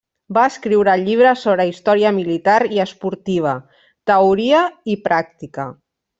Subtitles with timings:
[0.35, 3.53] Va escriure llibres sobre història militar i esportiva,
[4.13, 4.63] teoria,
[4.95, 5.69] i pràctica.